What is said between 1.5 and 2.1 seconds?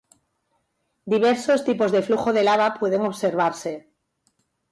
tipos de